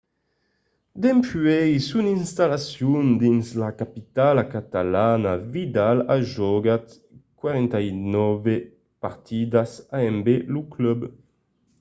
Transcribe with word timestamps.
dempuèi 1.01 1.73
son 1.89 2.05
installacion 2.19 3.05
dins 3.21 3.45
la 3.61 3.69
capitala 3.81 4.43
catalana 4.53 5.33
vidal 5.53 5.97
a 6.15 6.17
jogat 6.35 6.85
49 7.39 8.55
partidas 9.03 9.71
amb 10.03 10.25
lo 10.53 10.61
club 10.73 10.99